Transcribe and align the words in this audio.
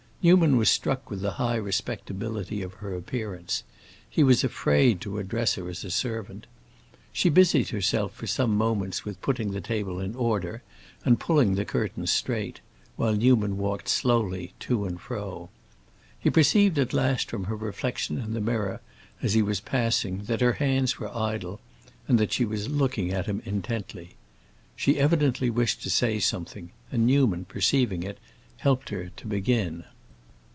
Newman 0.23 0.55
was 0.55 0.69
struck 0.69 1.09
with 1.09 1.21
the 1.21 1.31
high 1.41 1.55
respectability 1.55 2.61
of 2.61 2.75
her 2.75 2.93
appearance; 2.93 3.63
he 4.07 4.23
was 4.23 4.43
afraid 4.43 5.01
to 5.01 5.17
address 5.17 5.55
her 5.55 5.67
as 5.67 5.83
a 5.83 5.89
servant. 5.89 6.45
She 7.11 7.27
busied 7.27 7.69
herself 7.69 8.13
for 8.13 8.27
some 8.27 8.55
moments 8.55 9.03
with 9.03 9.19
putting 9.19 9.49
the 9.49 9.59
table 9.61 9.99
in 9.99 10.13
order 10.15 10.61
and 11.03 11.19
pulling 11.19 11.55
the 11.55 11.65
curtains 11.65 12.11
straight, 12.11 12.61
while 12.97 13.15
Newman 13.15 13.57
walked 13.57 13.89
slowly 13.89 14.53
to 14.59 14.85
and 14.85 15.01
fro. 15.01 15.49
He 16.19 16.29
perceived 16.29 16.77
at 16.77 16.93
last 16.93 17.31
from 17.31 17.45
her 17.45 17.55
reflection 17.55 18.19
in 18.19 18.33
the 18.35 18.41
mirror, 18.41 18.79
as 19.23 19.33
he 19.33 19.41
was 19.41 19.59
passing 19.59 20.25
that 20.25 20.41
her 20.41 20.53
hands 20.53 20.99
were 20.99 21.09
idle 21.17 21.59
and 22.07 22.19
that 22.19 22.31
she 22.31 22.45
was 22.45 22.69
looking 22.69 23.11
at 23.11 23.25
him 23.25 23.41
intently. 23.43 24.17
She 24.75 24.99
evidently 24.99 25.49
wished 25.49 25.81
to 25.81 25.89
say 25.89 26.19
something, 26.19 26.69
and 26.91 27.07
Newman, 27.07 27.45
perceiving 27.45 28.03
it, 28.03 28.19
helped 28.57 28.89
her 28.89 29.09
to 29.17 29.25
begin. 29.25 29.83